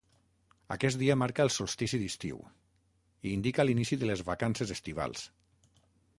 [0.75, 2.39] Aquest dia marca el solstici d'estiu
[3.29, 5.29] i indica l'inici de les vacances estivals.